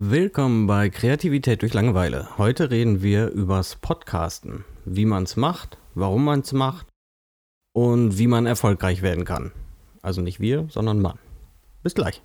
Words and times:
Willkommen 0.00 0.68
bei 0.68 0.90
Kreativität 0.90 1.60
durch 1.60 1.74
Langeweile. 1.74 2.38
Heute 2.38 2.70
reden 2.70 3.02
wir 3.02 3.30
übers 3.30 3.74
Podcasten, 3.74 4.64
wie 4.84 5.04
man 5.04 5.24
es 5.24 5.34
macht, 5.36 5.76
warum 5.96 6.24
man 6.24 6.38
es 6.38 6.52
macht 6.52 6.86
und 7.72 8.16
wie 8.16 8.28
man 8.28 8.46
erfolgreich 8.46 9.02
werden 9.02 9.24
kann. 9.24 9.50
Also 10.00 10.20
nicht 10.20 10.38
wir, 10.38 10.68
sondern 10.70 11.00
Mann. 11.00 11.18
Bis 11.82 11.96
gleich. 11.96 12.22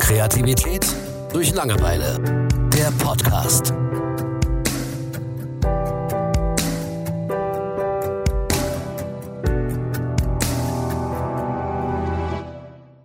Kreativität 0.00 0.84
durch 1.32 1.54
Langeweile. 1.54 2.18
Der 2.76 2.90
Podcast. 2.98 3.72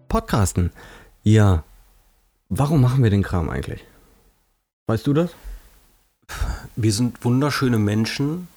Podcasten. 0.08 0.72
Ja. 1.22 1.64
Warum 2.54 2.82
machen 2.82 3.02
wir 3.02 3.10
den 3.10 3.24
Kram 3.24 3.50
eigentlich? 3.50 3.86
Weißt 4.88 5.08
du 5.08 5.14
das? 5.14 5.32
Wir 6.76 6.92
sind 6.92 7.24
wunderschöne 7.24 7.80
Menschen 7.80 8.50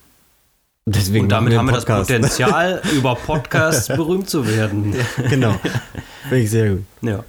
Deswegen 0.85 1.27
und 1.27 1.29
damit 1.29 1.57
haben 1.57 1.67
wir 1.67 1.75
das. 1.75 1.85
Potenzial, 1.85 2.83
über 2.93 3.15
Podcasts 3.15 3.87
berühmt 3.87 4.29
zu 4.29 4.49
werden. 4.49 4.97
genau. 5.31 5.55
Finde 6.23 6.39
ich 6.41 6.51
sehr 6.51 6.71
gut. 6.71 6.85
Ja. 7.03 7.23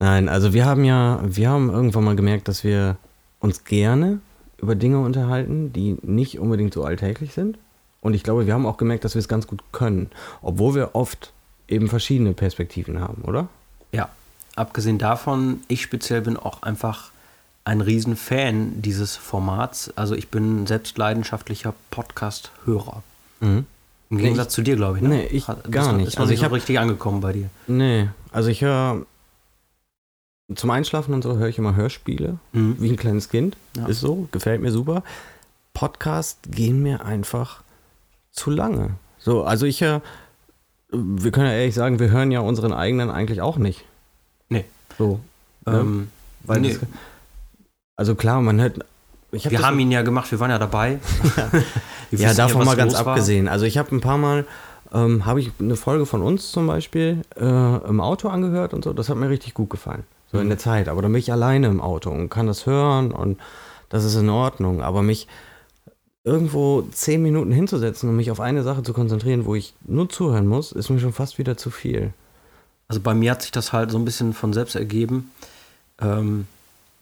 Nein, 0.00 0.28
also 0.28 0.52
wir 0.52 0.66
haben 0.66 0.84
ja, 0.84 1.20
wir 1.24 1.48
haben 1.48 1.70
irgendwann 1.70 2.04
mal 2.04 2.14
gemerkt, 2.16 2.46
dass 2.48 2.62
wir 2.62 2.98
uns 3.40 3.64
gerne 3.64 4.20
über 4.58 4.74
Dinge 4.74 4.98
unterhalten, 4.98 5.72
die 5.72 5.96
nicht 6.02 6.38
unbedingt 6.38 6.74
so 6.74 6.84
alltäglich 6.84 7.32
sind. 7.32 7.56
Und 8.02 8.12
ich 8.12 8.22
glaube, 8.22 8.46
wir 8.46 8.52
haben 8.52 8.66
auch 8.66 8.76
gemerkt, 8.76 9.06
dass 9.06 9.14
wir 9.14 9.20
es 9.20 9.28
ganz 9.28 9.46
gut 9.46 9.62
können, 9.72 10.10
obwohl 10.42 10.74
wir 10.74 10.94
oft 10.94 11.32
eben 11.68 11.88
verschiedene 11.88 12.34
Perspektiven 12.34 13.00
haben, 13.00 13.22
oder? 13.22 13.48
ja. 13.92 14.10
Abgesehen 14.56 14.98
davon, 14.98 15.60
ich 15.68 15.82
speziell 15.82 16.20
bin 16.20 16.36
auch 16.36 16.62
einfach 16.62 17.10
ein 17.64 17.80
Riesenfan 17.80 18.82
dieses 18.82 19.16
Formats. 19.16 19.90
Also 19.96 20.14
ich 20.14 20.28
bin 20.28 20.66
selbst 20.66 20.96
leidenschaftlicher 20.98 21.74
Podcast-Hörer. 21.90 23.02
Mhm. 23.40 23.66
Im 24.10 24.18
Gegensatz 24.18 24.52
zu 24.52 24.62
dir, 24.62 24.76
glaube 24.76 24.98
ich. 24.98 25.02
Ne? 25.02 25.08
Nee, 25.08 25.26
ich 25.26 25.48
Hat- 25.48 25.70
gar 25.72 25.86
bist- 25.86 25.96
nicht. 25.96 26.08
Ist 26.08 26.18
Also 26.20 26.32
ich 26.32 26.38
so 26.40 26.44
hab- 26.44 26.52
richtig 26.52 26.78
angekommen 26.78 27.20
bei 27.20 27.32
dir. 27.32 27.48
Nee, 27.66 28.08
also 28.32 28.48
ich 28.50 28.60
höre 28.62 29.06
zum 30.54 30.70
Einschlafen 30.70 31.14
und 31.14 31.22
so 31.22 31.36
höre 31.36 31.48
ich 31.48 31.58
immer 31.58 31.74
Hörspiele, 31.74 32.38
Mhm. 32.52 32.76
wie 32.78 32.90
ein 32.90 32.96
kleines 32.96 33.30
Kind. 33.30 33.56
Ja. 33.76 33.86
Ist 33.86 34.00
so, 34.00 34.28
gefällt 34.30 34.60
mir 34.60 34.70
super. 34.70 35.02
Podcasts 35.72 36.38
gehen 36.48 36.82
mir 36.82 37.04
einfach 37.04 37.62
zu 38.30 38.50
lange. 38.50 38.90
So, 39.18 39.42
also 39.42 39.64
ich 39.66 39.80
höre, 39.80 40.02
wir 40.92 41.32
können 41.32 41.46
ja 41.46 41.54
ehrlich 41.54 41.74
sagen, 41.74 41.98
wir 41.98 42.10
hören 42.10 42.30
ja 42.30 42.40
unseren 42.40 42.72
eigenen 42.74 43.10
eigentlich 43.10 43.40
auch 43.40 43.56
nicht. 43.56 43.84
Nee. 44.48 44.64
So. 44.98 45.20
ne? 45.66 45.78
Ähm, 45.78 46.08
Weil 46.44 46.60
nee. 46.60 46.68
das, 46.74 46.80
also 47.96 48.14
klar, 48.14 48.40
man 48.40 48.60
hört. 48.60 48.78
Hab 49.32 49.50
wir 49.50 49.62
haben 49.62 49.78
ihn 49.80 49.90
ja 49.90 50.02
gemacht, 50.02 50.30
wir 50.30 50.38
waren 50.40 50.50
ja 50.50 50.58
dabei. 50.58 50.98
Wir 52.10 52.18
Ja, 52.20 52.28
wissen 52.28 52.36
davon 52.36 52.60
was 52.60 52.66
mal 52.66 52.76
ganz 52.76 52.92
los 52.92 53.04
war. 53.04 53.14
abgesehen. 53.14 53.48
Also 53.48 53.64
ich 53.66 53.78
habe 53.78 53.94
ein 53.96 54.00
paar 54.00 54.18
Mal, 54.18 54.44
ähm, 54.92 55.26
habe 55.26 55.40
ich 55.40 55.50
eine 55.58 55.74
Folge 55.74 56.06
von 56.06 56.22
uns 56.22 56.52
zum 56.52 56.68
Beispiel 56.68 57.22
äh, 57.36 57.44
im 57.44 58.00
Auto 58.00 58.28
angehört 58.28 58.72
und 58.74 58.84
so. 58.84 58.92
Das 58.92 59.08
hat 59.08 59.16
mir 59.16 59.28
richtig 59.28 59.54
gut 59.54 59.70
gefallen. 59.70 60.04
So 60.30 60.36
Mhm. 60.36 60.42
in 60.44 60.48
der 60.50 60.58
Zeit. 60.58 60.88
Aber 60.88 61.02
dann 61.02 61.10
bin 61.10 61.18
ich 61.18 61.32
alleine 61.32 61.66
im 61.66 61.80
Auto 61.80 62.10
und 62.10 62.28
kann 62.28 62.46
das 62.46 62.66
hören 62.66 63.10
und 63.10 63.40
das 63.88 64.04
ist 64.04 64.14
in 64.14 64.28
Ordnung. 64.28 64.82
Aber 64.82 65.02
mich 65.02 65.26
irgendwo 66.22 66.82
zehn 66.92 67.22
Minuten 67.22 67.50
hinzusetzen 67.50 68.08
und 68.08 68.16
mich 68.16 68.30
auf 68.30 68.40
eine 68.40 68.62
Sache 68.62 68.82
zu 68.84 68.92
konzentrieren, 68.92 69.44
wo 69.46 69.54
ich 69.56 69.74
nur 69.84 70.08
zuhören 70.08 70.46
muss, 70.46 70.70
ist 70.72 70.90
mir 70.90 71.00
schon 71.00 71.12
fast 71.12 71.38
wieder 71.38 71.56
zu 71.56 71.70
viel. 71.70 72.12
Also 72.88 73.00
bei 73.00 73.14
mir 73.14 73.30
hat 73.32 73.42
sich 73.42 73.52
das 73.52 73.72
halt 73.72 73.90
so 73.90 73.98
ein 73.98 74.04
bisschen 74.04 74.34
von 74.34 74.52
selbst 74.52 74.74
ergeben. 74.74 75.30
Ähm, 76.00 76.46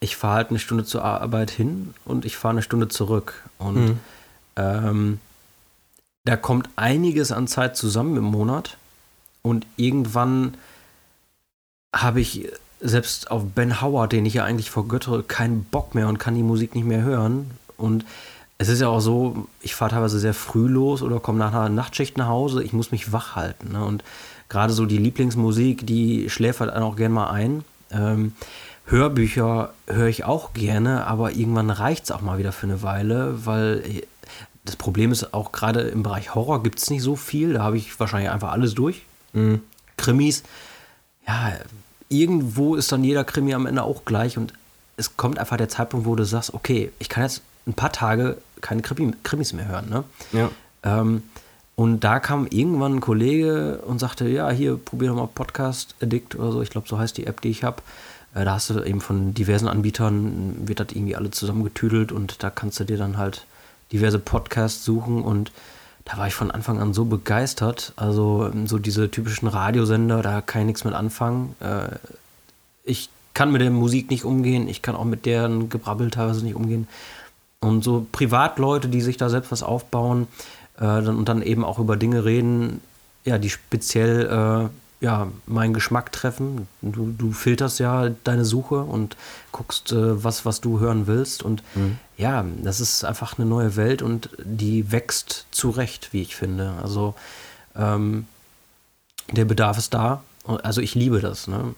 ich 0.00 0.16
fahre 0.16 0.34
halt 0.36 0.50
eine 0.50 0.58
Stunde 0.58 0.84
zur 0.84 1.04
Arbeit 1.04 1.50
hin 1.50 1.94
und 2.04 2.24
ich 2.24 2.36
fahre 2.36 2.52
eine 2.52 2.62
Stunde 2.62 2.88
zurück. 2.88 3.34
Und 3.58 3.76
Mhm. 3.76 3.98
ähm, 4.56 5.20
da 6.24 6.36
kommt 6.36 6.68
einiges 6.76 7.32
an 7.32 7.46
Zeit 7.48 7.76
zusammen 7.76 8.16
im 8.16 8.24
Monat. 8.24 8.76
Und 9.42 9.66
irgendwann 9.76 10.54
habe 11.94 12.20
ich 12.20 12.48
selbst 12.80 13.30
auf 13.30 13.44
Ben 13.54 13.80
Howard, 13.80 14.12
den 14.12 14.26
ich 14.26 14.34
ja 14.34 14.44
eigentlich 14.44 14.70
vergöttere, 14.70 15.22
keinen 15.22 15.64
Bock 15.64 15.94
mehr 15.94 16.08
und 16.08 16.18
kann 16.18 16.34
die 16.34 16.42
Musik 16.42 16.74
nicht 16.74 16.84
mehr 16.86 17.02
hören. 17.02 17.50
Und 17.76 18.04
es 18.58 18.68
ist 18.68 18.80
ja 18.80 18.88
auch 18.88 19.00
so, 19.00 19.48
ich 19.60 19.74
fahre 19.74 19.92
teilweise 19.92 20.18
sehr 20.18 20.34
früh 20.34 20.68
los 20.68 21.02
oder 21.02 21.20
komme 21.20 21.38
nach 21.38 21.52
einer 21.52 21.68
Nachtschicht 21.68 22.16
nach 22.16 22.28
Hause. 22.28 22.62
Ich 22.62 22.72
muss 22.72 22.92
mich 22.92 23.12
wach 23.12 23.34
halten. 23.36 23.72
Ne? 23.72 23.84
Und 23.84 24.04
gerade 24.52 24.74
so 24.74 24.84
die 24.84 24.98
Lieblingsmusik, 24.98 25.86
die 25.86 26.28
schläft 26.28 26.60
halt 26.60 26.74
auch 26.74 26.94
gerne 26.94 27.14
mal 27.14 27.30
ein. 27.30 27.64
Ähm, 27.90 28.34
Hörbücher 28.84 29.72
höre 29.86 30.08
ich 30.08 30.24
auch 30.24 30.52
gerne, 30.52 31.06
aber 31.06 31.32
irgendwann 31.32 31.70
reicht 31.70 32.04
es 32.04 32.10
auch 32.10 32.20
mal 32.20 32.36
wieder 32.36 32.52
für 32.52 32.66
eine 32.66 32.82
Weile, 32.82 33.46
weil 33.46 33.82
äh, 33.86 34.02
das 34.66 34.76
Problem 34.76 35.10
ist 35.10 35.32
auch 35.32 35.52
gerade 35.52 35.80
im 35.80 36.02
Bereich 36.02 36.34
Horror 36.34 36.62
gibt 36.62 36.78
es 36.78 36.90
nicht 36.90 37.02
so 37.02 37.16
viel. 37.16 37.54
Da 37.54 37.62
habe 37.62 37.78
ich 37.78 37.98
wahrscheinlich 37.98 38.30
einfach 38.30 38.52
alles 38.52 38.74
durch. 38.74 39.02
Mhm. 39.32 39.62
Krimis, 39.96 40.42
ja, 41.26 41.54
irgendwo 42.10 42.74
ist 42.74 42.92
dann 42.92 43.02
jeder 43.04 43.24
Krimi 43.24 43.54
am 43.54 43.64
Ende 43.64 43.82
auch 43.82 44.04
gleich 44.04 44.36
und 44.36 44.52
es 44.98 45.16
kommt 45.16 45.38
einfach 45.38 45.56
der 45.56 45.70
Zeitpunkt, 45.70 46.04
wo 46.04 46.14
du 46.14 46.26
sagst, 46.26 46.52
okay, 46.52 46.92
ich 46.98 47.08
kann 47.08 47.22
jetzt 47.22 47.40
ein 47.66 47.72
paar 47.72 47.92
Tage 47.92 48.36
keine 48.60 48.82
Krimi, 48.82 49.14
Krimis 49.22 49.54
mehr 49.54 49.66
hören. 49.66 49.88
Ne? 49.88 50.04
Ja. 50.32 50.50
Ähm, 50.82 51.22
und 51.74 52.00
da 52.00 52.20
kam 52.20 52.46
irgendwann 52.48 52.96
ein 52.96 53.00
Kollege 53.00 53.78
und 53.86 53.98
sagte, 53.98 54.28
ja, 54.28 54.50
hier, 54.50 54.76
probier 54.76 55.08
doch 55.08 55.16
mal 55.16 55.28
Podcast 55.28 55.94
Addict 56.02 56.34
oder 56.34 56.52
so. 56.52 56.62
Ich 56.62 56.70
glaube, 56.70 56.88
so 56.88 56.98
heißt 56.98 57.16
die 57.16 57.26
App, 57.26 57.40
die 57.40 57.48
ich 57.48 57.64
habe. 57.64 57.82
Äh, 58.34 58.44
da 58.44 58.54
hast 58.54 58.70
du 58.70 58.82
eben 58.82 59.00
von 59.00 59.34
diversen 59.34 59.68
Anbietern, 59.68 60.68
wird 60.68 60.80
das 60.80 60.88
irgendwie 60.90 61.16
alle 61.16 61.30
zusammengetüdelt 61.30 62.12
und 62.12 62.42
da 62.42 62.50
kannst 62.50 62.78
du 62.80 62.84
dir 62.84 62.98
dann 62.98 63.16
halt 63.16 63.46
diverse 63.90 64.18
Podcasts 64.18 64.84
suchen 64.84 65.22
und 65.22 65.52
da 66.04 66.18
war 66.18 66.26
ich 66.26 66.34
von 66.34 66.50
Anfang 66.50 66.80
an 66.80 66.94
so 66.94 67.04
begeistert. 67.04 67.92
Also 67.96 68.50
so 68.66 68.78
diese 68.78 69.10
typischen 69.10 69.48
Radiosender, 69.48 70.20
da 70.22 70.40
kann 70.40 70.62
ich 70.62 70.66
nichts 70.66 70.84
mit 70.84 70.94
anfangen. 70.94 71.54
Äh, 71.60 71.96
ich 72.84 73.08
kann 73.34 73.50
mit 73.50 73.62
der 73.62 73.70
Musik 73.70 74.10
nicht 74.10 74.24
umgehen, 74.24 74.68
ich 74.68 74.82
kann 74.82 74.94
auch 74.94 75.04
mit 75.04 75.24
deren 75.24 75.70
Gebrabbel 75.70 76.10
teilweise 76.10 76.44
nicht 76.44 76.54
umgehen. 76.54 76.86
Und 77.60 77.84
so 77.84 78.06
Privatleute, 78.10 78.88
die 78.88 79.00
sich 79.00 79.16
da 79.16 79.30
selbst 79.30 79.52
was 79.52 79.62
aufbauen 79.62 80.26
äh, 80.78 80.98
und 80.98 81.28
dann 81.28 81.42
eben 81.42 81.64
auch 81.64 81.78
über 81.78 81.96
Dinge 81.96 82.24
reden, 82.24 82.80
ja, 83.24 83.38
die 83.38 83.50
speziell 83.50 84.26
äh, 84.26 85.04
ja, 85.04 85.28
meinen 85.46 85.74
Geschmack 85.74 86.12
treffen. 86.12 86.68
Du, 86.80 87.12
du 87.16 87.32
filterst 87.32 87.80
ja 87.80 88.10
deine 88.22 88.44
Suche 88.44 88.82
und 88.82 89.16
guckst, 89.50 89.92
äh, 89.92 90.22
was, 90.22 90.44
was 90.46 90.60
du 90.60 90.78
hören 90.78 91.06
willst. 91.08 91.42
Und 91.42 91.62
ja, 92.16 92.44
das 92.62 92.80
ist 92.80 93.04
einfach 93.04 93.36
eine 93.36 93.48
neue 93.48 93.74
Welt 93.74 94.00
und 94.00 94.30
die 94.38 94.92
wächst 94.92 95.46
zurecht, 95.50 96.12
wie 96.12 96.22
ich 96.22 96.36
finde. 96.36 96.74
Also 96.82 97.14
ähm, 97.74 98.26
der 99.32 99.44
Bedarf 99.44 99.76
ist 99.78 99.92
da. 99.92 100.22
Also 100.44 100.80
ich 100.80 100.94
liebe 100.94 101.20
das. 101.20 101.48
Ne? 101.48 101.74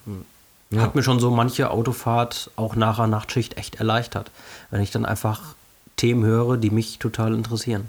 Ja. 0.69 0.81
Hat 0.81 0.95
mir 0.95 1.03
schon 1.03 1.19
so 1.19 1.31
manche 1.31 1.71
Autofahrt 1.71 2.51
auch 2.55 2.75
nach 2.75 2.99
einer 2.99 3.07
Nachtschicht 3.07 3.57
echt 3.57 3.75
erleichtert, 3.75 4.31
wenn 4.71 4.81
ich 4.81 4.91
dann 4.91 5.05
einfach 5.05 5.55
Themen 5.95 6.23
höre, 6.23 6.57
die 6.57 6.69
mich 6.69 6.99
total 6.99 7.33
interessieren. 7.33 7.87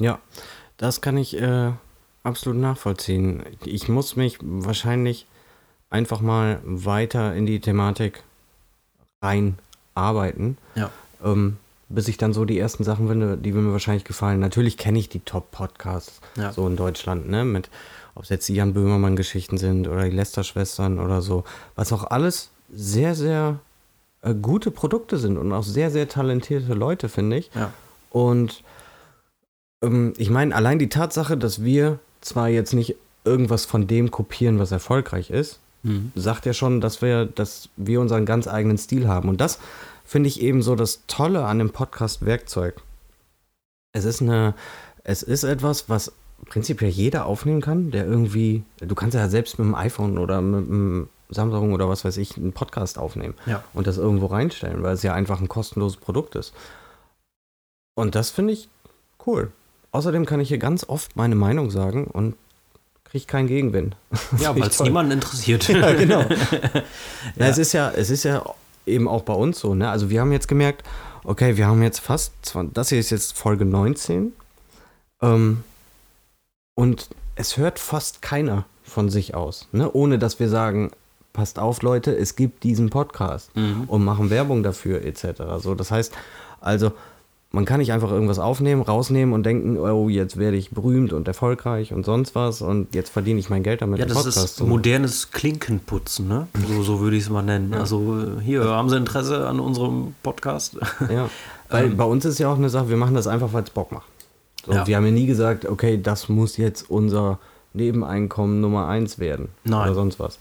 Ja, 0.00 0.18
das 0.76 1.00
kann 1.00 1.16
ich 1.16 1.40
äh, 1.40 1.70
absolut 2.22 2.58
nachvollziehen. 2.60 3.42
Ich 3.64 3.88
muss 3.88 4.16
mich 4.16 4.38
wahrscheinlich 4.40 5.26
einfach 5.90 6.20
mal 6.20 6.60
weiter 6.64 7.34
in 7.34 7.46
die 7.46 7.60
Thematik 7.60 8.22
reinarbeiten, 9.22 10.56
Ja. 10.74 10.90
ähm, 11.24 11.58
bis 11.88 12.08
ich 12.08 12.16
dann 12.16 12.32
so 12.32 12.44
die 12.44 12.58
ersten 12.58 12.84
Sachen 12.84 13.08
finde, 13.08 13.36
die 13.36 13.52
mir 13.52 13.70
wahrscheinlich 13.72 14.04
gefallen. 14.04 14.40
Natürlich 14.40 14.76
kenne 14.78 14.98
ich 14.98 15.08
die 15.10 15.20
Top-Podcasts 15.20 16.20
Ja. 16.36 16.52
so 16.52 16.66
in 16.66 16.76
Deutschland, 16.76 17.28
ne? 17.28 17.44
Mit, 17.44 17.68
ob 18.14 18.24
es 18.24 18.30
jetzt 18.30 18.48
die 18.48 18.54
Jan 18.54 18.72
Böhmermann-Geschichten 18.72 19.58
sind 19.58 19.86
oder 19.88 20.04
die 20.04 20.16
Lester-Schwestern 20.16 20.98
oder 20.98 21.20
so, 21.22 21.44
was 21.74 21.92
auch 21.92 22.04
alles 22.04 22.50
sehr, 22.72 23.14
sehr 23.14 23.58
äh, 24.22 24.34
gute 24.34 24.70
Produkte 24.70 25.18
sind 25.18 25.36
und 25.36 25.52
auch 25.52 25.62
sehr, 25.64 25.90
sehr 25.90 26.08
talentierte 26.08 26.72
Leute, 26.74 27.08
finde 27.10 27.36
ich. 27.36 27.50
Ja. 27.54 27.72
Und 28.10 28.62
ich 30.16 30.30
meine, 30.30 30.54
allein 30.54 30.78
die 30.78 30.88
Tatsache, 30.88 31.36
dass 31.36 31.62
wir 31.64 31.98
zwar 32.20 32.48
jetzt 32.48 32.72
nicht 32.72 32.94
irgendwas 33.24 33.64
von 33.64 33.86
dem 33.86 34.10
kopieren, 34.10 34.58
was 34.58 34.70
erfolgreich 34.72 35.30
ist, 35.30 35.58
Mhm. 35.84 36.12
sagt 36.14 36.46
ja 36.46 36.52
schon, 36.52 36.80
dass 36.80 37.02
wir, 37.02 37.26
dass 37.26 37.68
wir 37.76 38.00
unseren 38.00 38.24
ganz 38.24 38.46
eigenen 38.46 38.78
Stil 38.78 39.08
haben. 39.08 39.28
Und 39.28 39.40
das 39.40 39.58
finde 40.04 40.28
ich 40.28 40.40
eben 40.40 40.62
so 40.62 40.76
das 40.76 41.00
Tolle 41.08 41.44
an 41.44 41.58
dem 41.58 41.70
Podcast-Werkzeug. 41.70 42.80
Es 43.92 44.04
ist 44.04 44.22
eine, 44.22 44.54
es 45.02 45.24
ist 45.24 45.42
etwas, 45.42 45.88
was 45.88 46.12
prinzipiell 46.46 46.90
jeder 46.90 47.26
aufnehmen 47.26 47.60
kann, 47.60 47.90
der 47.90 48.06
irgendwie, 48.06 48.62
du 48.78 48.94
kannst 48.94 49.16
ja 49.16 49.28
selbst 49.28 49.58
mit 49.58 49.66
dem 49.66 49.74
iPhone 49.74 50.18
oder 50.18 50.40
mit 50.40 50.68
dem 50.68 51.08
Samsung 51.30 51.72
oder 51.72 51.88
was 51.88 52.04
weiß 52.04 52.16
ich, 52.18 52.36
einen 52.36 52.52
Podcast 52.52 52.96
aufnehmen 52.98 53.34
Ja. 53.46 53.64
und 53.74 53.88
das 53.88 53.98
irgendwo 53.98 54.26
reinstellen, 54.26 54.84
weil 54.84 54.94
es 54.94 55.02
ja 55.02 55.14
einfach 55.14 55.40
ein 55.40 55.48
kostenloses 55.48 55.96
Produkt 55.96 56.36
ist. 56.36 56.52
Und 57.96 58.14
das 58.14 58.30
finde 58.30 58.52
ich 58.52 58.68
cool. 59.26 59.50
Außerdem 59.92 60.26
kann 60.26 60.40
ich 60.40 60.48
hier 60.48 60.58
ganz 60.58 60.88
oft 60.88 61.16
meine 61.16 61.34
Meinung 61.34 61.70
sagen 61.70 62.06
und 62.06 62.34
kriege 63.04 63.26
keinen 63.26 63.46
Gegenwind. 63.46 63.96
Ja, 64.38 64.56
weil 64.56 64.68
es 64.68 64.80
niemanden 64.80 65.12
interessiert. 65.12 65.68
ja, 65.68 65.92
genau. 65.92 66.20
ja. 66.20 66.26
Na, 67.36 67.46
es 67.46 67.58
ist 67.58 67.72
ja, 67.72 67.90
es 67.90 68.10
ist 68.10 68.24
ja 68.24 68.44
eben 68.86 69.06
auch 69.06 69.22
bei 69.22 69.34
uns 69.34 69.60
so, 69.60 69.74
ne? 69.74 69.90
Also 69.90 70.10
wir 70.10 70.20
haben 70.20 70.32
jetzt 70.32 70.48
gemerkt, 70.48 70.82
okay, 71.24 71.56
wir 71.56 71.66
haben 71.66 71.82
jetzt 71.82 72.00
fast, 72.00 72.32
das 72.72 72.88
hier 72.88 72.98
ist 72.98 73.10
jetzt 73.10 73.36
Folge 73.36 73.64
19. 73.64 74.32
Ähm, 75.20 75.62
und 76.74 77.10
es 77.36 77.56
hört 77.56 77.78
fast 77.78 78.22
keiner 78.22 78.64
von 78.82 79.08
sich 79.10 79.34
aus, 79.34 79.68
ne? 79.72 79.90
ohne 79.92 80.18
dass 80.18 80.40
wir 80.40 80.48
sagen, 80.48 80.90
passt 81.32 81.58
auf 81.58 81.82
Leute, 81.82 82.14
es 82.16 82.36
gibt 82.36 82.62
diesen 82.62 82.90
Podcast 82.90 83.54
mhm. 83.56 83.84
und 83.86 84.04
machen 84.04 84.30
Werbung 84.30 84.62
dafür 84.62 85.02
etc. 85.04 85.42
So, 85.58 85.74
das 85.74 85.90
heißt, 85.90 86.12
also 86.60 86.92
man 87.52 87.66
kann 87.66 87.80
nicht 87.80 87.92
einfach 87.92 88.10
irgendwas 88.10 88.38
aufnehmen, 88.38 88.80
rausnehmen 88.80 89.34
und 89.34 89.44
denken, 89.44 89.78
oh, 89.78 90.08
jetzt 90.08 90.38
werde 90.38 90.56
ich 90.56 90.70
berühmt 90.70 91.12
und 91.12 91.28
erfolgreich 91.28 91.92
und 91.92 92.04
sonst 92.04 92.34
was 92.34 92.62
und 92.62 92.94
jetzt 92.94 93.10
verdiene 93.10 93.38
ich 93.38 93.50
mein 93.50 93.62
Geld 93.62 93.82
damit. 93.82 93.98
Ja, 93.98 94.06
das 94.06 94.24
ist 94.24 94.60
modernes 94.62 95.30
Klinkenputzen, 95.30 96.26
ne? 96.26 96.48
So, 96.66 96.82
so 96.82 97.00
würde 97.00 97.16
ich 97.16 97.24
es 97.24 97.30
mal 97.30 97.42
nennen. 97.42 97.72
Ja. 97.72 97.80
Also 97.80 98.38
hier, 98.42 98.64
haben 98.64 98.88
Sie 98.88 98.96
Interesse 98.96 99.46
an 99.46 99.60
unserem 99.60 100.14
Podcast? 100.22 100.78
Ja, 101.12 101.28
weil 101.68 101.86
ähm. 101.86 101.96
bei 101.96 102.04
uns 102.04 102.24
ist 102.24 102.38
ja 102.38 102.50
auch 102.50 102.56
eine 102.56 102.70
Sache, 102.70 102.88
wir 102.88 102.96
machen 102.96 103.14
das 103.14 103.26
einfach, 103.26 103.52
weil 103.52 103.64
es 103.64 103.70
Bock 103.70 103.92
macht. 103.92 104.06
So, 104.64 104.72
ja. 104.72 104.86
Wir 104.86 104.96
haben 104.96 105.04
ja 105.04 105.12
nie 105.12 105.26
gesagt, 105.26 105.66
okay, 105.66 106.00
das 106.02 106.30
muss 106.30 106.56
jetzt 106.56 106.88
unser 106.88 107.38
Nebeneinkommen 107.74 108.60
Nummer 108.60 108.88
eins 108.88 109.18
werden. 109.18 109.48
Nein. 109.64 109.84
Oder 109.84 109.94
sonst 109.94 110.18
was. 110.18 110.38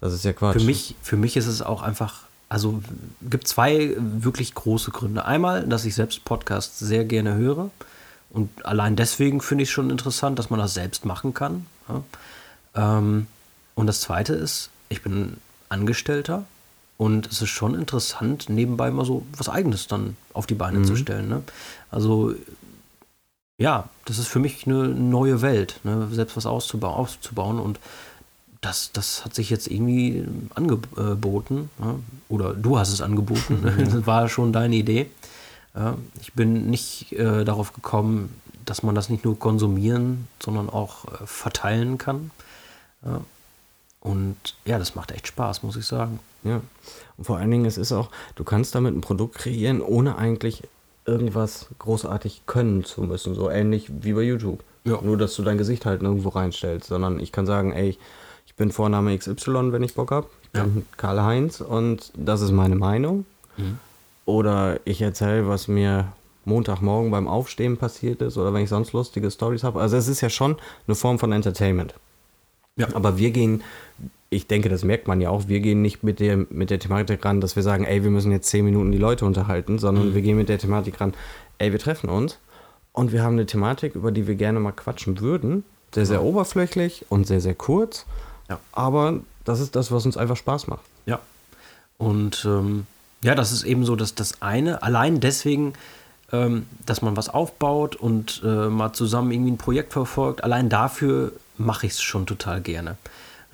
Das 0.00 0.12
ist 0.12 0.24
ja 0.24 0.32
Quatsch. 0.32 0.60
Für 0.60 0.64
mich, 0.64 0.94
für 1.02 1.16
mich 1.16 1.36
ist 1.36 1.46
es 1.46 1.60
auch 1.62 1.82
einfach, 1.82 2.22
also 2.54 2.80
gibt 3.20 3.48
zwei 3.48 3.96
wirklich 3.98 4.54
große 4.54 4.92
Gründe. 4.92 5.24
Einmal, 5.24 5.66
dass 5.66 5.84
ich 5.84 5.96
selbst 5.96 6.24
Podcasts 6.24 6.78
sehr 6.78 7.04
gerne 7.04 7.34
höre. 7.34 7.70
Und 8.30 8.64
allein 8.64 8.94
deswegen 8.94 9.40
finde 9.40 9.64
ich 9.64 9.70
es 9.70 9.72
schon 9.72 9.90
interessant, 9.90 10.38
dass 10.38 10.50
man 10.50 10.60
das 10.60 10.72
selbst 10.72 11.04
machen 11.04 11.34
kann. 11.34 11.66
Ja. 11.88 12.04
Ähm, 12.76 13.26
und 13.74 13.88
das 13.88 14.02
zweite 14.02 14.34
ist, 14.34 14.70
ich 14.88 15.02
bin 15.02 15.38
Angestellter 15.68 16.44
und 16.96 17.26
es 17.26 17.42
ist 17.42 17.48
schon 17.48 17.74
interessant, 17.74 18.48
nebenbei 18.48 18.92
mal 18.92 19.04
so 19.04 19.26
was 19.36 19.48
Eigenes 19.48 19.88
dann 19.88 20.16
auf 20.32 20.46
die 20.46 20.54
Beine 20.54 20.78
mhm. 20.78 20.84
zu 20.84 20.94
stellen. 20.94 21.28
Ne? 21.28 21.42
Also 21.90 22.36
ja, 23.58 23.88
das 24.04 24.18
ist 24.18 24.28
für 24.28 24.38
mich 24.38 24.64
eine 24.64 24.86
neue 24.86 25.42
Welt, 25.42 25.80
ne? 25.82 26.06
selbst 26.12 26.36
was 26.36 26.46
auszubauen, 26.46 26.94
aufzubauen 26.94 27.58
und 27.58 27.80
das, 28.64 28.92
das 28.92 29.24
hat 29.24 29.34
sich 29.34 29.50
jetzt 29.50 29.66
irgendwie 29.66 30.24
angeboten. 30.54 31.70
Ja? 31.78 31.96
Oder 32.28 32.54
du 32.54 32.78
hast 32.78 32.92
es 32.92 33.00
angeboten. 33.00 33.62
das 33.78 34.06
war 34.06 34.28
schon 34.28 34.52
deine 34.52 34.76
Idee. 34.76 35.10
Ich 36.20 36.32
bin 36.34 36.70
nicht 36.70 37.12
äh, 37.12 37.44
darauf 37.44 37.72
gekommen, 37.72 38.32
dass 38.64 38.82
man 38.82 38.94
das 38.94 39.08
nicht 39.08 39.24
nur 39.24 39.38
konsumieren, 39.38 40.28
sondern 40.40 40.70
auch 40.70 41.06
äh, 41.06 41.26
verteilen 41.26 41.98
kann. 41.98 42.30
Ja? 43.04 43.20
Und 44.00 44.36
ja, 44.64 44.78
das 44.78 44.94
macht 44.94 45.12
echt 45.12 45.26
Spaß, 45.26 45.62
muss 45.62 45.76
ich 45.76 45.86
sagen. 45.86 46.20
Ja. 46.44 46.60
Und 47.16 47.24
vor 47.24 47.38
allen 47.38 47.50
Dingen, 47.50 47.64
es 47.64 47.78
ist 47.78 47.90
auch, 47.90 48.10
du 48.34 48.44
kannst 48.44 48.74
damit 48.74 48.94
ein 48.94 49.00
Produkt 49.00 49.36
kreieren, 49.36 49.80
ohne 49.80 50.16
eigentlich 50.16 50.62
irgendwas 51.06 51.68
großartig 51.78 52.42
können 52.46 52.84
zu 52.84 53.02
müssen. 53.02 53.34
So 53.34 53.50
ähnlich 53.50 53.90
wie 54.02 54.12
bei 54.12 54.22
YouTube. 54.22 54.62
Ja. 54.84 55.00
Nur, 55.00 55.16
dass 55.16 55.34
du 55.34 55.42
dein 55.42 55.58
Gesicht 55.58 55.86
halt 55.86 56.02
nirgendwo 56.02 56.28
reinstellst, 56.28 56.88
sondern 56.88 57.18
ich 57.18 57.32
kann 57.32 57.46
sagen, 57.46 57.72
ey, 57.72 57.90
ich 57.90 57.98
bin 58.56 58.70
Vorname 58.70 59.16
XY, 59.16 59.72
wenn 59.72 59.82
ich 59.82 59.94
Bock 59.94 60.10
habe. 60.10 60.26
Ich 60.42 60.50
bin 60.50 60.76
ja. 60.76 60.82
Karl-Heinz 60.96 61.60
und 61.60 62.12
das 62.14 62.40
ist 62.40 62.52
meine 62.52 62.76
Meinung. 62.76 63.24
Mhm. 63.56 63.78
Oder 64.26 64.80
ich 64.84 65.02
erzähle, 65.02 65.48
was 65.48 65.68
mir 65.68 66.12
Montagmorgen 66.44 67.10
beim 67.10 67.26
Aufstehen 67.26 67.76
passiert 67.76 68.22
ist 68.22 68.36
oder 68.36 68.52
wenn 68.52 68.62
ich 68.62 68.68
sonst 68.68 68.92
lustige 68.92 69.30
Stories 69.30 69.64
habe. 69.64 69.80
Also 69.80 69.96
es 69.96 70.08
ist 70.08 70.20
ja 70.20 70.30
schon 70.30 70.56
eine 70.86 70.94
Form 70.94 71.18
von 71.18 71.32
Entertainment. 71.32 71.94
Ja. 72.76 72.88
Aber 72.94 73.18
wir 73.18 73.30
gehen, 73.30 73.62
ich 74.30 74.46
denke, 74.46 74.68
das 74.68 74.84
merkt 74.84 75.06
man 75.06 75.20
ja 75.20 75.30
auch, 75.30 75.48
wir 75.48 75.60
gehen 75.60 75.80
nicht 75.82 76.02
mit 76.02 76.20
der, 76.20 76.46
mit 76.50 76.70
der 76.70 76.78
Thematik 76.78 77.24
ran, 77.24 77.40
dass 77.40 77.56
wir 77.56 77.62
sagen, 77.62 77.84
ey, 77.84 78.02
wir 78.02 78.10
müssen 78.10 78.32
jetzt 78.32 78.48
zehn 78.48 78.64
Minuten 78.64 78.92
die 78.92 78.98
Leute 78.98 79.24
unterhalten, 79.24 79.78
sondern 79.78 80.10
mhm. 80.10 80.14
wir 80.14 80.22
gehen 80.22 80.36
mit 80.36 80.48
der 80.48 80.58
Thematik 80.58 81.00
ran, 81.00 81.14
ey, 81.58 81.72
wir 81.72 81.78
treffen 81.78 82.10
uns 82.10 82.38
und 82.92 83.12
wir 83.12 83.22
haben 83.22 83.34
eine 83.34 83.46
Thematik, 83.46 83.94
über 83.94 84.10
die 84.10 84.26
wir 84.26 84.34
gerne 84.34 84.60
mal 84.60 84.72
quatschen 84.72 85.20
würden. 85.20 85.64
Sehr, 85.94 86.06
sehr 86.06 86.18
ja. 86.18 86.22
oberflächlich 86.22 87.06
und 87.08 87.26
sehr, 87.26 87.40
sehr 87.40 87.54
kurz. 87.54 88.06
Ja. 88.48 88.58
Aber 88.72 89.20
das 89.44 89.60
ist 89.60 89.76
das, 89.76 89.90
was 89.92 90.06
uns 90.06 90.16
einfach 90.16 90.36
Spaß 90.36 90.66
macht. 90.66 90.84
Ja. 91.06 91.20
Und 91.98 92.44
ähm, 92.44 92.86
ja, 93.22 93.34
das 93.34 93.52
ist 93.52 93.64
eben 93.64 93.84
so, 93.84 93.96
dass 93.96 94.14
das 94.14 94.42
eine, 94.42 94.82
allein 94.82 95.20
deswegen, 95.20 95.72
ähm, 96.32 96.66
dass 96.84 97.02
man 97.02 97.16
was 97.16 97.28
aufbaut 97.28 97.96
und 97.96 98.42
äh, 98.44 98.68
mal 98.68 98.92
zusammen 98.92 99.30
irgendwie 99.30 99.52
ein 99.52 99.58
Projekt 99.58 99.92
verfolgt, 99.92 100.44
allein 100.44 100.68
dafür 100.68 101.32
mache 101.56 101.86
ich 101.86 101.92
es 101.92 102.02
schon 102.02 102.26
total 102.26 102.60
gerne. 102.60 102.96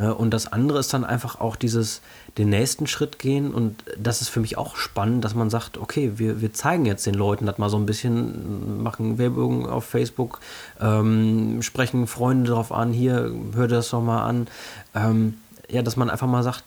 Äh, 0.01 0.09
und 0.09 0.31
das 0.31 0.53
andere 0.53 0.79
ist 0.81 0.93
dann 0.93 1.05
einfach 1.05 1.41
auch 1.41 1.57
dieses, 1.57 2.01
den 2.39 2.49
nächsten 2.49 2.87
Schritt 2.87 3.19
gehen. 3.19 3.53
Und 3.53 3.85
das 3.99 4.21
ist 4.21 4.29
für 4.29 4.41
mich 4.41 4.59
auch 4.59 4.77
spannend, 4.77 5.25
dass 5.25 5.35
man 5.35 5.51
sagt, 5.51 5.79
okay, 5.79 6.13
wir, 6.17 6.41
wir 6.41 6.53
zeigen 6.53 6.87
jetzt 6.87 7.07
den 7.07 7.15
Leuten 7.15 7.47
das 7.47 7.59
mal 7.59 7.69
so 7.69 7.77
ein 7.77 7.87
bisschen, 7.87 8.83
machen 8.83 9.19
Werbung 9.19 9.69
auf 9.69 9.85
Facebook, 9.85 10.41
ähm, 10.81 11.63
sprechen 11.63 12.07
Freunde 12.07 12.51
darauf 12.51 12.73
an, 12.73 12.93
hier, 12.93 13.33
hör 13.55 13.69
dir 13.69 13.77
das 13.77 13.91
doch 13.91 14.03
mal 14.03 14.25
an. 14.25 14.49
Ähm, 14.95 15.39
ja, 15.69 15.83
dass 15.83 15.97
man 15.97 16.11
einfach 16.11 16.27
mal 16.27 16.43
sagt, 16.43 16.65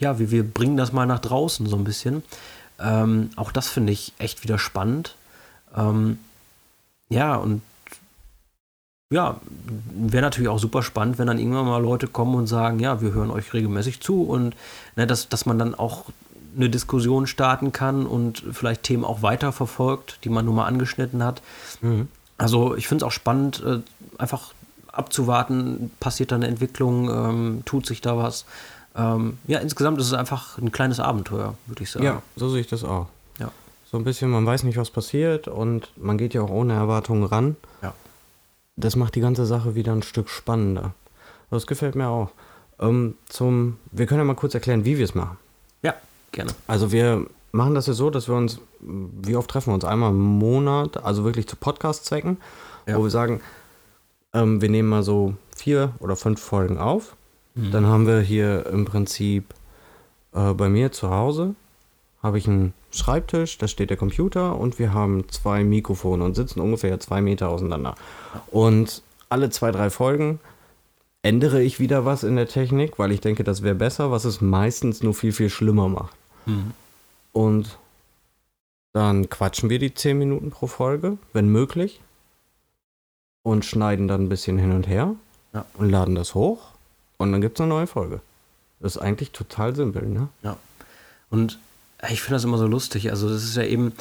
ja, 0.00 0.18
wir, 0.18 0.30
wir 0.30 0.42
bringen 0.42 0.76
das 0.76 0.92
mal 0.92 1.06
nach 1.06 1.20
draußen 1.20 1.66
so 1.66 1.76
ein 1.76 1.84
bisschen. 1.84 2.24
Ähm, 2.80 3.30
auch 3.36 3.52
das 3.52 3.68
finde 3.68 3.92
ich 3.92 4.12
echt 4.18 4.42
wieder 4.42 4.58
spannend. 4.58 5.14
Ähm, 5.76 6.18
ja, 7.08 7.36
und 7.36 7.62
ja, 9.10 9.40
wäre 9.92 10.22
natürlich 10.22 10.48
auch 10.48 10.58
super 10.58 10.82
spannend, 10.82 11.18
wenn 11.18 11.26
dann 11.26 11.38
irgendwann 11.38 11.66
mal 11.66 11.82
Leute 11.82 12.06
kommen 12.06 12.34
und 12.34 12.46
sagen, 12.46 12.80
ja, 12.80 13.00
wir 13.00 13.12
hören 13.12 13.30
euch 13.30 13.52
regelmäßig 13.52 14.00
zu 14.00 14.22
und 14.22 14.54
ne, 14.96 15.06
dass, 15.06 15.28
dass 15.28 15.46
man 15.46 15.58
dann 15.58 15.74
auch 15.74 16.06
eine 16.56 16.70
Diskussion 16.70 17.26
starten 17.26 17.72
kann 17.72 18.06
und 18.06 18.42
vielleicht 18.52 18.84
Themen 18.84 19.04
auch 19.04 19.22
weiterverfolgt, 19.22 20.20
die 20.24 20.28
man 20.28 20.44
nur 20.44 20.54
mal 20.54 20.66
angeschnitten 20.66 21.22
hat. 21.22 21.42
Mhm. 21.80 22.08
Also 22.38 22.76
ich 22.76 22.88
finde 22.88 23.04
es 23.04 23.08
auch 23.08 23.12
spannend, 23.12 23.62
äh, 23.64 23.80
einfach 24.18 24.54
abzuwarten, 24.88 25.90
passiert 26.00 26.32
da 26.32 26.36
eine 26.36 26.46
Entwicklung, 26.46 27.10
ähm, 27.10 27.62
tut 27.64 27.86
sich 27.86 28.00
da 28.00 28.16
was. 28.16 28.44
Ähm, 28.96 29.38
ja, 29.46 29.58
insgesamt 29.58 29.98
ist 29.98 30.06
es 30.06 30.12
einfach 30.12 30.56
ein 30.58 30.70
kleines 30.70 31.00
Abenteuer, 31.00 31.54
würde 31.66 31.82
ich 31.82 31.90
sagen. 31.90 32.04
Ja, 32.04 32.22
so 32.36 32.48
sehe 32.48 32.60
ich 32.60 32.68
das 32.68 32.84
auch. 32.84 33.08
Ja. 33.38 33.50
So 33.90 33.98
ein 33.98 34.04
bisschen, 34.04 34.30
man 34.30 34.46
weiß 34.46 34.62
nicht, 34.62 34.78
was 34.78 34.90
passiert 34.90 35.48
und 35.48 35.90
man 35.96 36.16
geht 36.16 36.32
ja 36.32 36.42
auch 36.42 36.50
ohne 36.50 36.74
Erwartungen 36.74 37.24
ran. 37.24 37.56
Ja 37.82 37.92
das 38.76 38.96
macht 38.96 39.14
die 39.14 39.20
ganze 39.20 39.46
Sache 39.46 39.74
wieder 39.74 39.92
ein 39.92 40.02
Stück 40.02 40.28
spannender. 40.28 40.94
Das 41.50 41.66
gefällt 41.66 41.94
mir 41.94 42.08
auch. 42.08 42.30
Ähm, 42.80 43.14
zum, 43.28 43.78
wir 43.92 44.06
können 44.06 44.20
ja 44.20 44.24
mal 44.24 44.34
kurz 44.34 44.54
erklären, 44.54 44.84
wie 44.84 44.98
wir 44.98 45.04
es 45.04 45.14
machen. 45.14 45.36
Ja, 45.82 45.94
gerne. 46.32 46.50
Also 46.66 46.90
wir 46.90 47.26
machen 47.52 47.74
das 47.74 47.86
ja 47.86 47.92
so, 47.92 48.10
dass 48.10 48.28
wir 48.28 48.34
uns, 48.34 48.60
wie 48.80 49.36
oft 49.36 49.48
treffen 49.48 49.70
wir 49.70 49.74
uns? 49.74 49.84
Einmal 49.84 50.10
im 50.10 50.20
Monat, 50.20 51.02
also 51.04 51.24
wirklich 51.24 51.46
zu 51.46 51.56
Podcast-Zwecken, 51.56 52.38
ja. 52.86 52.96
wo 52.96 53.04
wir 53.04 53.10
sagen, 53.10 53.40
ähm, 54.32 54.60
wir 54.60 54.68
nehmen 54.68 54.88
mal 54.88 55.04
so 55.04 55.34
vier 55.56 55.92
oder 56.00 56.16
fünf 56.16 56.40
Folgen 56.40 56.78
auf. 56.78 57.14
Mhm. 57.54 57.70
Dann 57.70 57.86
haben 57.86 58.06
wir 58.06 58.20
hier 58.20 58.66
im 58.66 58.84
Prinzip 58.84 59.54
äh, 60.32 60.52
bei 60.52 60.68
mir 60.68 60.90
zu 60.90 61.10
Hause, 61.10 61.54
habe 62.24 62.38
ich 62.38 62.48
einen 62.48 62.72
Schreibtisch, 62.90 63.58
da 63.58 63.68
steht 63.68 63.90
der 63.90 63.98
Computer 63.98 64.56
und 64.56 64.78
wir 64.78 64.94
haben 64.94 65.28
zwei 65.28 65.62
Mikrofone 65.62 66.24
und 66.24 66.34
sitzen 66.34 66.58
ungefähr 66.60 66.98
zwei 66.98 67.20
Meter 67.20 67.50
auseinander. 67.50 67.96
Und 68.50 69.02
alle 69.28 69.50
zwei, 69.50 69.70
drei 69.70 69.90
Folgen 69.90 70.40
ändere 71.20 71.62
ich 71.62 71.80
wieder 71.80 72.06
was 72.06 72.24
in 72.24 72.36
der 72.36 72.48
Technik, 72.48 72.98
weil 72.98 73.12
ich 73.12 73.20
denke, 73.20 73.44
das 73.44 73.62
wäre 73.62 73.74
besser, 73.74 74.10
was 74.10 74.24
es 74.24 74.40
meistens 74.40 75.02
nur 75.02 75.12
viel, 75.12 75.32
viel 75.32 75.50
schlimmer 75.50 75.88
macht. 75.88 76.16
Mhm. 76.46 76.72
Und 77.32 77.78
dann 78.94 79.28
quatschen 79.28 79.68
wir 79.68 79.78
die 79.78 79.92
zehn 79.92 80.18
Minuten 80.18 80.50
pro 80.50 80.66
Folge, 80.66 81.18
wenn 81.34 81.48
möglich. 81.48 82.00
Und 83.42 83.66
schneiden 83.66 84.08
dann 84.08 84.22
ein 84.22 84.28
bisschen 84.30 84.56
hin 84.56 84.72
und 84.72 84.88
her 84.88 85.14
ja. 85.52 85.66
und 85.74 85.90
laden 85.90 86.14
das 86.14 86.34
hoch. 86.34 86.68
Und 87.18 87.32
dann 87.32 87.42
gibt 87.42 87.58
es 87.58 87.60
eine 87.60 87.68
neue 87.68 87.86
Folge. 87.86 88.22
Das 88.80 88.96
ist 88.96 89.02
eigentlich 89.02 89.32
total 89.32 89.76
simpel, 89.76 90.06
ne? 90.08 90.28
Ja. 90.42 90.56
Und 91.28 91.58
ich 92.10 92.20
finde 92.22 92.36
das 92.36 92.44
immer 92.44 92.58
so 92.58 92.66
lustig. 92.66 93.10
Also, 93.10 93.28
das 93.28 93.44
ist 93.44 93.56
ja 93.56 93.64
eben, 93.64 93.92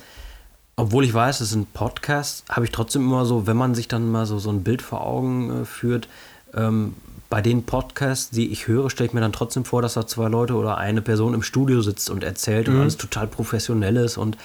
obwohl 0.75 1.03
ich 1.03 1.13
weiß, 1.13 1.41
es 1.41 1.49
ist 1.49 1.55
ein 1.55 1.65
Podcast, 1.65 2.43
habe 2.49 2.65
ich 2.65 2.71
trotzdem 2.71 3.03
immer 3.03 3.25
so, 3.25 3.47
wenn 3.47 3.57
man 3.57 3.75
sich 3.75 3.87
dann 3.87 4.11
mal 4.11 4.25
so, 4.25 4.39
so 4.39 4.49
ein 4.49 4.63
Bild 4.63 4.81
vor 4.81 5.05
Augen 5.05 5.61
äh, 5.61 5.65
führt, 5.65 6.07
ähm, 6.53 6.95
bei 7.29 7.41
den 7.41 7.63
Podcasts, 7.63 8.29
die 8.29 8.51
ich 8.51 8.67
höre, 8.67 8.91
stelle 8.91 9.07
ich 9.07 9.13
mir 9.13 9.21
dann 9.21 9.33
trotzdem 9.33 9.65
vor, 9.65 9.81
dass 9.81 9.95
da 9.95 10.05
zwei 10.05 10.27
Leute 10.27 10.53
oder 10.53 10.77
eine 10.77 11.01
Person 11.01 11.33
im 11.33 11.41
Studio 11.41 11.81
sitzt 11.81 12.11
und 12.11 12.23
erzählt 12.23 12.67
mhm. 12.67 12.75
und 12.75 12.81
alles 12.81 12.97
total 12.97 13.25
professionell 13.25 13.97
ist 13.97 14.17
und 14.17 14.37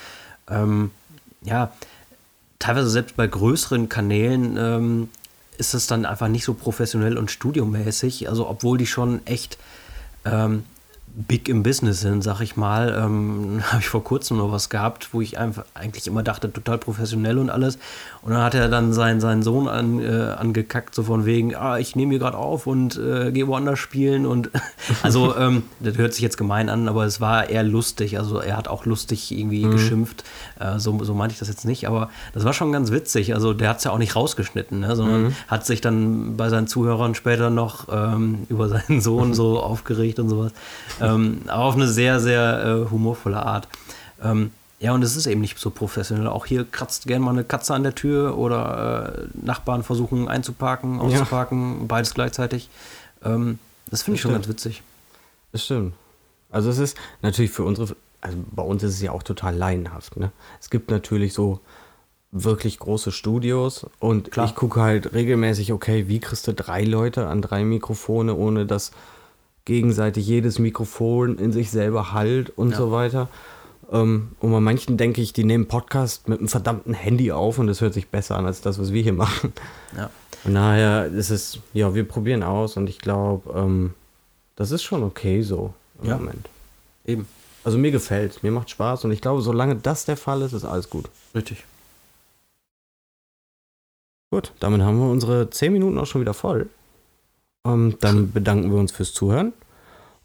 ähm, 0.49 0.91
ja, 1.43 1.71
teilweise 2.59 2.89
selbst 2.89 3.15
bei 3.15 3.27
größeren 3.27 3.91
Kanälen 3.91 4.57
ähm, 4.57 5.09
ist 5.59 5.75
es 5.75 5.87
dann 5.87 6.07
einfach 6.07 6.29
nicht 6.29 6.45
so 6.45 6.55
professionell 6.55 7.19
und 7.19 7.31
studiomäßig, 7.31 8.29
also 8.29 8.49
obwohl 8.49 8.79
die 8.79 8.87
schon 8.87 9.21
echt 9.27 9.59
ähm, 10.25 10.65
big 11.27 11.49
im 11.49 11.65
Business 11.65 12.01
sind, 12.01 12.23
sag 12.23 12.41
ich 12.41 12.57
mal. 12.57 12.97
Ähm, 12.97 13.61
habe 13.73 13.81
ich 13.81 13.89
vor 13.89 14.05
kurzem 14.05 14.37
noch 14.37 14.53
was 14.53 14.69
gehabt, 14.69 15.09
wo 15.13 15.21
ich 15.21 15.39
einfach 15.39 15.65
eigentlich 15.75 16.07
immer 16.07 16.23
dachte, 16.23 16.53
total 16.53 16.79
professionell 16.79 17.39
und 17.39 17.51
alles. 17.51 17.79
Und 18.23 18.33
dann 18.33 18.43
hat 18.43 18.55
er 18.55 18.69
dann 18.69 18.93
seinen, 18.93 19.21
seinen 19.21 19.43
Sohn 19.43 19.67
an, 19.67 20.01
äh, 20.01 20.35
angekackt, 20.39 20.95
so 20.95 21.03
von 21.03 21.27
wegen, 21.27 21.57
ah, 21.57 21.79
ich 21.79 21.97
nehme 21.97 22.13
hier 22.13 22.21
gerade 22.21 22.37
auf 22.37 22.67
und 22.67 22.97
äh, 22.97 23.33
gehe 23.33 23.49
woanders 23.49 23.79
spielen. 23.81 24.27
Und 24.27 24.51
also, 25.03 25.37
ähm, 25.37 25.65
das 25.81 25.97
hört 25.97 26.15
sich 26.15 26.23
jetzt 26.23 26.37
gemein 26.37 26.69
an, 26.69 26.89
aber 26.89 27.05
es 27.05 27.21
war 27.21 27.49
eher 27.51 27.65
lustig. 27.65 28.19
Also 28.19 28.39
er 28.39 28.57
hat 28.57 28.69
auch 28.69 28.87
lustig 28.87 29.33
irgendwie 29.37 29.65
mhm. 29.65 29.73
geschimpft. 29.73 30.25
Äh, 30.61 30.79
so, 30.79 31.03
so 31.03 31.15
meinte 31.15 31.33
ich 31.33 31.39
das 31.41 31.49
jetzt 31.49 31.65
nicht, 31.65 31.89
aber 31.89 32.11
das 32.33 32.45
war 32.45 32.53
schon 32.53 32.71
ganz 32.71 32.93
witzig. 32.93 33.35
Also 33.35 33.55
der 33.55 33.71
hat 33.71 33.79
es 33.79 33.85
ja 33.85 33.91
auch 33.91 33.99
nicht 33.99 34.15
rausgeschnitten, 34.15 34.81
ne, 34.81 34.95
sondern 34.95 35.23
mhm. 35.25 35.35
hat 35.49 35.67
sich 35.67 35.81
dann 35.81 36.37
bei 36.37 36.49
seinen 36.49 36.69
Zuhörern 36.69 37.17
später 37.17 37.51
noch 37.51 37.89
ähm, 37.91 38.47
über 38.49 38.69
seinen 38.69 39.01
Sohn 39.01 39.35
so 39.35 39.59
aufgeregt 39.61 40.21
und 40.21 40.29
sowas. 40.29 40.53
Ähm, 41.01 41.08
aber 41.47 41.65
auf 41.65 41.75
eine 41.75 41.89
sehr, 41.89 42.21
sehr 42.21 42.65
äh, 42.87 42.91
humorvolle 42.91 43.45
Art. 43.45 43.69
Ähm, 44.23 44.51
ja, 44.81 44.93
und 44.93 45.03
es 45.03 45.17
ist 45.17 45.27
eben 45.27 45.41
nicht 45.41 45.59
so 45.59 45.71
professionell. 45.71 46.29
Auch 46.29 46.47
hier 46.47 46.65
kratzt 46.65 47.07
gerne 47.07 47.25
mal 47.25 47.33
eine 47.33 47.45
Katze 47.45 47.75
an 47.75 47.83
der 47.83 47.95
Tür 47.95 48.39
oder 48.39 49.29
äh, 49.35 49.45
Nachbarn 49.45 49.83
versuchen 49.83 50.29
einzuparken, 50.29 51.01
auszuparken, 51.01 51.81
ja. 51.81 51.85
beides 51.89 52.15
gleichzeitig. 52.15 52.71
Ähm, 53.25 53.59
das 53.91 54.03
finde 54.03 54.17
ich 54.17 54.21
schon 54.21 54.33
ganz 54.33 54.49
witzig. 54.49 54.83
Das 55.51 55.65
stimmt. 55.65 55.95
Also 56.51 56.71
es 56.71 56.79
ist 56.79 56.97
natürlich 57.23 57.51
für 57.51 57.65
unsere, 57.65 57.97
also 58.21 58.39
bei 58.53 58.63
uns 58.63 58.83
ist 58.83 58.95
es 58.95 59.03
ja 59.03 59.11
auch 59.11 59.23
total 59.23 59.57
laienhaft. 59.57 60.17
Ne? 60.17 60.31
Es 60.61 60.71
gibt 60.71 60.91
natürlich 60.91 61.35
so 61.35 61.61
wirklich 62.31 62.79
große 62.79 63.11
Studios 63.11 63.87
und 63.99 64.31
Klar. 64.31 64.47
ich 64.47 64.55
gucke 64.55 64.81
halt 64.81 65.13
regelmäßig, 65.15 65.73
okay, 65.73 66.09
wie 66.09 66.21
kriegst 66.21 66.47
du 66.47 66.53
drei 66.53 66.85
Leute 66.85 67.27
an 67.27 67.43
drei 67.43 67.65
Mikrofone, 67.65 68.35
ohne 68.35 68.67
dass 68.67 68.93
gegenseitig 69.69 70.27
jedes 70.27 70.59
Mikrofon 70.59 71.39
in 71.39 71.53
sich 71.53 71.71
selber 71.71 72.13
halt 72.13 72.51
und 72.57 72.71
ja. 72.71 72.77
so 72.77 72.91
weiter. 72.91 73.29
Ähm, 73.93 74.31
und 74.41 74.51
bei 74.51 74.61
manchen 74.61 74.97
denke 74.97 75.21
ich, 75.21 75.35
die 75.35 75.45
nehmen 75.45 75.69
Podcast 75.69 76.27
mit 76.27 76.39
einem 76.39 76.49
verdammten 76.49 76.95
Handy 76.95 77.31
auf 77.31 77.59
und 77.59 77.69
es 77.69 77.81
hört 77.81 77.95
sich 77.95 78.09
besser 78.09 78.37
an 78.37 78.47
als 78.47 78.63
das, 78.63 78.81
was 78.81 78.93
wir 78.93 79.03
hier 79.03 79.13
machen. 79.13 79.53
Ja. 79.97 80.11
Von 80.43 80.55
daher 80.55 81.07
ist 81.07 81.31
es, 81.31 81.59
ja, 81.75 81.95
wir 81.95 82.09
probieren 82.09 82.43
aus 82.43 82.77
und 82.77 82.89
ich 82.89 82.99
glaube, 82.99 83.53
ähm, 83.57 83.95
das 84.57 84.71
ist 84.71 84.83
schon 84.83 85.03
okay 85.03 85.43
so 85.43 85.75
im 86.03 86.09
ja. 86.09 86.17
Moment. 86.17 86.49
Eben. 87.05 87.29
Also 87.63 87.77
mir 87.77 87.91
gefällt, 87.91 88.43
mir 88.43 88.53
macht 88.53 88.71
Spaß 88.71 89.05
und 89.05 89.13
ich 89.13 89.21
glaube, 89.21 89.43
solange 89.43 89.77
das 89.77 90.07
der 90.07 90.17
Fall 90.17 90.41
ist, 90.43 90.55
ist 90.55 90.65
alles 90.65 90.89
gut. 90.89 91.11
Richtig. 91.35 91.65
Gut, 94.31 94.53
damit 94.61 94.81
haben 94.81 94.99
wir 94.99 95.11
unsere 95.11 95.51
10 95.51 95.73
Minuten 95.73 95.99
auch 95.99 96.07
schon 96.07 96.23
wieder 96.23 96.35
voll. 96.35 96.71
Ähm, 97.69 97.97
dann 98.01 98.33
bedanken 98.33 98.71
wir 98.71 98.79
uns 98.79 98.93
fürs 98.93 99.13
Zuhören 99.13 99.53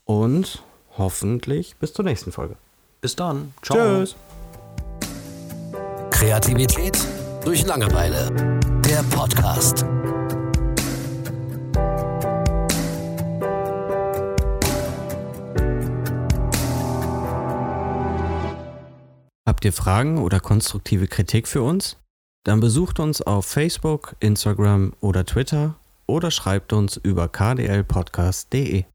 und 0.06 0.64
hoffentlich 0.98 1.76
bis 1.78 1.94
zur 1.94 2.06
nächsten 2.06 2.32
Folge. 2.32 2.56
Bis 3.02 3.16
dann. 3.16 3.54
Ciao. 3.62 3.78
Tschüss. 3.78 4.16
Kreativität 6.12 6.98
durch 7.44 7.66
Langeweile. 7.66 8.32
Der 8.86 9.04
Podcast. 9.10 9.86
Habt 19.46 19.66
ihr 19.66 19.74
Fragen 19.74 20.18
oder 20.20 20.40
konstruktive 20.40 21.08
Kritik 21.08 21.48
für 21.48 21.62
uns? 21.62 21.98
Dann 22.46 22.60
besucht 22.60 23.00
uns 23.00 23.22
auf 23.22 23.46
Facebook, 23.46 24.16
Instagram 24.20 24.94
oder 25.00 25.26
Twitter 25.26 25.76
oder 26.08 26.32
schreibt 26.32 26.74
uns 26.74 26.98
über 26.98 27.28
kdlpodcast.de. 27.28 28.86